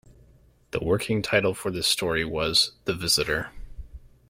[0.71, 3.51] The working title for this story was "The Visitor".